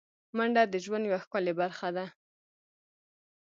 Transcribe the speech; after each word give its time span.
منډه 0.37 0.63
د 0.69 0.75
ژوند 0.85 1.03
یوه 1.09 1.19
ښکلی 1.23 1.53
برخه 1.61 1.89
ده 1.95 2.05